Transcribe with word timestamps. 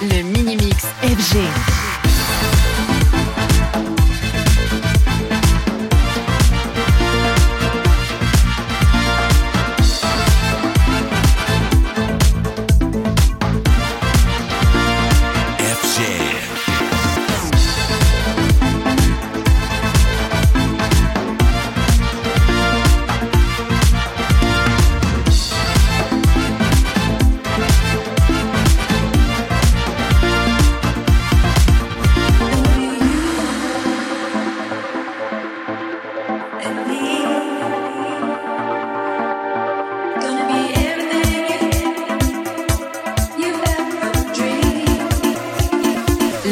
Le 0.00 0.22
mini 0.22 0.56
mix 0.56 0.86
FG. 1.02 1.79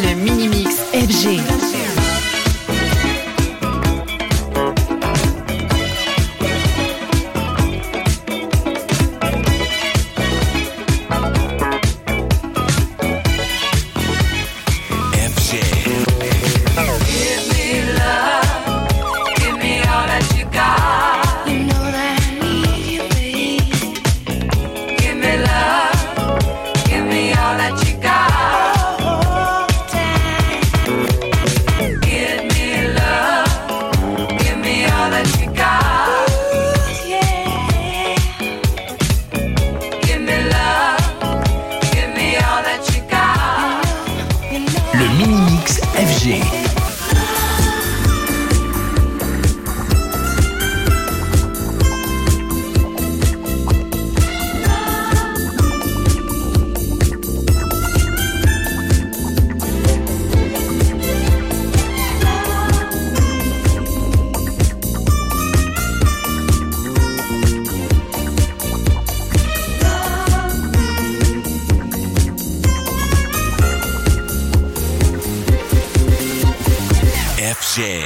Le 0.00 0.14
mini 0.14 0.48
mix 0.48 0.76
FG. 0.92 1.57
Le 44.94 45.06
mini 45.18 45.40
mix 45.42 45.80
FG. 45.94 46.67
FG. 77.38 78.02